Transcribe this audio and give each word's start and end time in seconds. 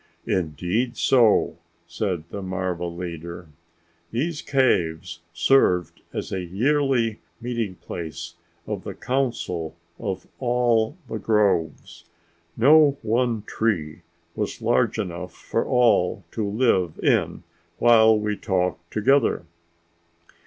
"Indeed 0.25 0.97
so," 0.97 1.59
said 1.85 2.23
the 2.31 2.41
marva 2.41 2.87
leader. 2.87 3.49
"Those 4.11 4.41
caves 4.41 5.19
served 5.31 6.01
as 6.11 6.31
a 6.31 6.43
yearly 6.43 7.19
meeting 7.39 7.75
place 7.75 8.33
of 8.65 8.83
the 8.83 8.95
Council 8.95 9.75
of 9.99 10.25
All 10.39 10.97
The 11.07 11.19
Groves. 11.19 12.05
No 12.57 12.97
one 13.03 13.43
tree 13.43 14.01
was 14.33 14.59
large 14.59 14.97
enough 14.97 15.35
for 15.35 15.63
all 15.63 16.23
to 16.31 16.49
live 16.49 16.97
in 17.03 17.43
while 17.77 18.17
we 18.17 18.35
talked 18.35 18.89
together. 18.91 19.45